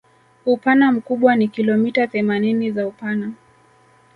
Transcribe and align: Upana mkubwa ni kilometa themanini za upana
Upana 0.45 0.91
mkubwa 0.91 1.35
ni 1.35 1.47
kilometa 1.47 2.07
themanini 2.07 2.71
za 2.71 2.87
upana 2.87 3.31